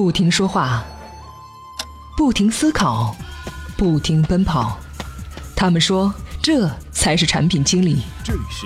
[0.00, 0.84] 不停说话，
[2.16, 3.16] 不停思考，
[3.76, 4.78] 不停奔跑。
[5.56, 8.02] 他们说，这才是产品经理。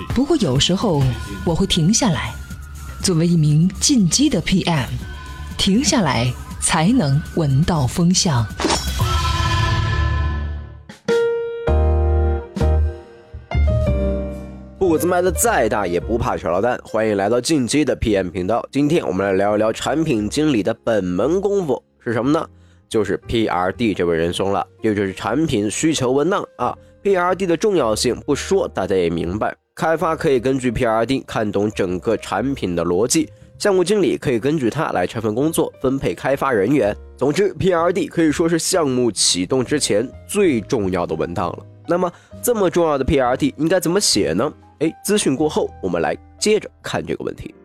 [0.09, 1.01] 不过有时候
[1.43, 2.31] 我会停下来，
[3.01, 4.89] 作为一名进击的 PM，
[5.57, 8.45] 停下来才能闻到风向。
[14.85, 18.67] 步子迈的再大也不怕扯到蛋，欢迎来到进击的 PM 频道。
[18.69, 22.45] 今天我们来聊一聊产品经理的本门功夫是什么呢？
[22.89, 26.77] 就是 PRD 这位仁兄了，也就是产品需求文档啊。
[27.01, 29.55] PRD 的重要性不说，大家也明白。
[29.73, 36.93] 开发可以根据 PRD 看懂整个产品的逻辑，项目经理可以根据它来拆分工作、分配开发人员。
[37.15, 41.59] 总之，PRD 可以说是项目启动之前最重要的文档了。
[41.87, 42.11] 那么，
[42.41, 44.51] 这么重要的 PRD 应该怎么写呢？
[44.83, 47.55] 哎，资讯过后，我们来接着看这个问题。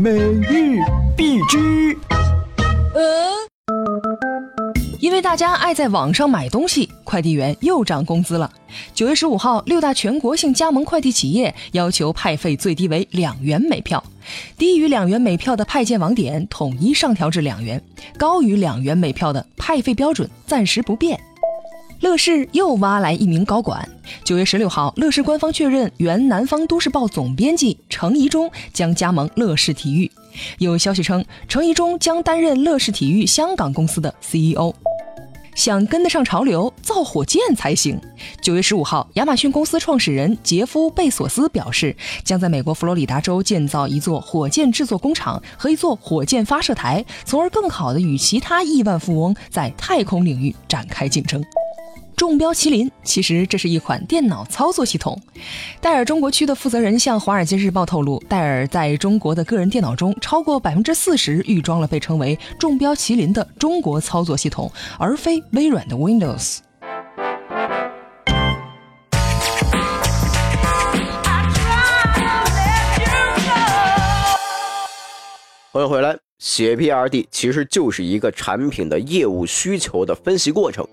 [0.00, 0.80] 每日
[1.14, 1.94] 必知。
[2.94, 3.28] 呃，
[4.98, 8.50] 因为大家爱在网上买东西，快递员又涨工资了。
[8.94, 14.02] 九月十五号，六大全国性加盟快递企业要求派费最低为两元每票，
[14.56, 17.82] 低于两元每票的派件网点统一上调至两元，
[18.16, 21.20] 高于两元每票的派费标准暂时不变。
[22.00, 23.88] 乐视又挖来一名高管。
[24.22, 30.10] 九月十六号，乐视官方确认，原南方都市报总编辑程怡中将加盟乐视体育。
[30.58, 34.74] 有消息称，程怡中将担任乐视体育香港公司的 CEO。
[35.54, 37.96] 想跟得上潮流，造火箭才行。
[38.42, 51.40] 九月十五号，亚马逊公司创始人杰夫·贝索斯表示，将在美国佛罗里达州建造一座火箭制作工厂和一座火箭发射台，从而更好地与其他亿万富翁在太空领域展开竞争。
[52.16, 55.20] 中标麒麟，其实这是一款电脑操作系统。
[55.80, 66.58] 戴尔中国区的负责人向《华尔街日报》透露，戴尔在中国的个人电脑中，超过百分之四十预装了被称为“中标麒麟”的中国操作系统，而非微软的 Windows。
[75.72, 80.86] 欢迎回来，写 PRD 其实就是一个产品的业务需求的分析过程。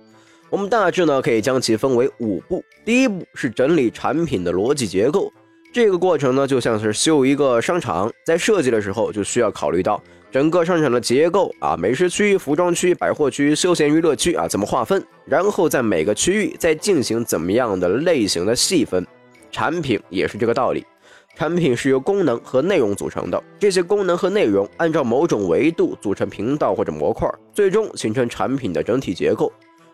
[0.51, 2.61] 我们大致呢可以将其分为五步。
[2.83, 5.31] 第一步是整理产品的逻辑结构，
[5.73, 19.07] 这个过程呢就像是修一个商场，在设计的时候就需要考虑到整个商场的结构啊，美食区、服装区、百货区、休闲娱乐区啊怎么划分，然后在每个区域再进行怎么样的类型的细分。
[19.51, 20.85] 产品也是这个道理，
[21.37, 29.49] 产品是由功能和内容组成的，这些功能和内容按照某种维度组成频道或者模块，最终形成产品的整体结构。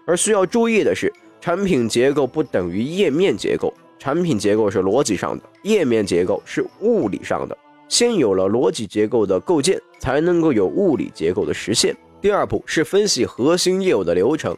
[0.07, 7.55] 而需要注意的是，产品结构不等于页面结构，产品结构是逻辑上的，页面结构是物理上的。
[7.89, 11.93] 先有了逻辑结构的构建，才能够有物理结构的实现。
[12.21, 14.55] 第二步是分析核心业务的流程，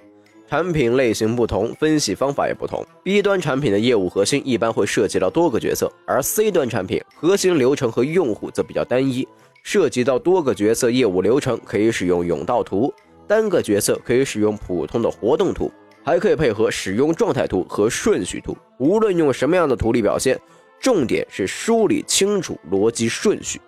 [0.48, 2.86] 产品类型不同，分析方法也不同。
[3.04, 9.28] B 端产品的业务核心一般会涉及到多个角色，而 C 端产品核心流程和用户则比较单一，
[9.64, 12.94] 涉及到多个角色业务流程，可以使用甬道图。
[13.30, 15.72] 单个角色可以使用普通的活动图，
[16.04, 18.58] 还可以配合使用状态图和顺序图。
[18.80, 20.36] 无论用什么样的图例表现，
[20.80, 23.62] 重点是梳理清楚逻辑顺序。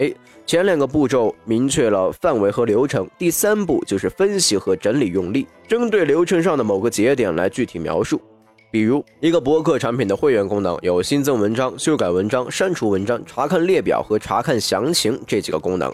[0.00, 0.12] 哎，
[0.44, 8.20] 前两个步骤明确了范围和流程，第三步就是分析和整理用例，针对流程上的某个节点来具体描述。
[8.70, 15.90] 比如，一个博客产品的会员功能有新增文章、修改文章、删除文章、查看列表和查看详情这几个功能。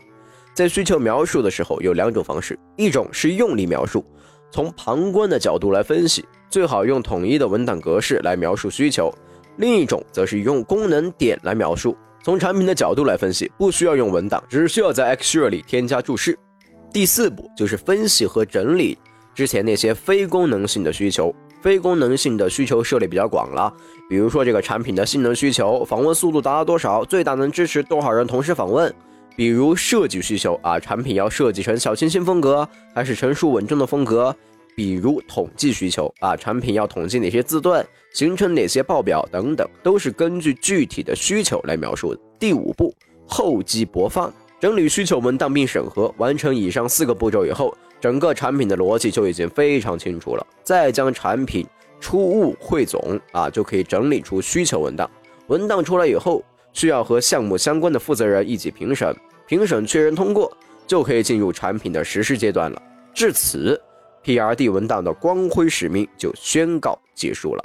[0.61, 4.05] 在需求描述的时候，有两种方式，一种是用力描述，
[4.51, 9.11] 从旁观的角度来分析，最好用统一的文档格式来描述需求；
[9.57, 16.39] 另一种则是用功能点来描述，从产品的角度来分析，不需要用文档，只需要在 Excel 里添加注释。
[16.93, 18.99] 第四步就是分析和整理
[19.35, 23.73] 之前那些非功能性的需求，非功能性的需求涉猎比较广了，
[24.11, 28.95] 比如说这个产品的性能需求，访问速度达到多少，最大能支持多少人同时访问。
[29.41, 34.37] 比如设计需求啊，产品要设计成小清新风格还是成熟稳重的风格？
[34.77, 37.83] 比如统计需求啊，产品要统计哪些字段，
[38.13, 42.21] 形成哪些报表等等，都是根据具体的需求来描述的。
[42.39, 42.95] 第五步，
[43.27, 50.47] 厚积薄发，整理需求文档并审核，完成以上四个步骤以后，整个产品的逻辑就已经非常清楚了。
[50.63, 51.67] 再将产品
[51.99, 55.11] 出物汇总啊，就可以整理出需求文档。
[55.47, 56.45] 文档出来以后。
[56.73, 59.15] 需要和项目相关的负责人一起评审，
[59.47, 60.51] 评审确认通过，
[60.87, 62.83] 就可以进入产品的实施阶段了。
[63.13, 63.81] 至此
[64.25, 67.65] ，PRD 文档的光辉使命就宣告结束了。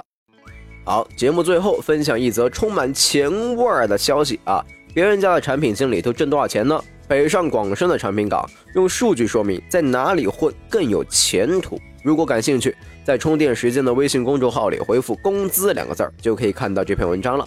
[0.84, 4.64] 好，节目最后分享一则充满钱味儿的消息啊！
[4.94, 6.80] 别人家的产品经理都挣多少钱呢？
[7.08, 11.78] 北上广深的产品岗用数据说明在哪里混更有前途。
[12.02, 12.74] 如果感兴趣，
[13.04, 17.46] 在充电时间的微信公众号里回复“工资”两个字儿，就可以看到这篇文章了。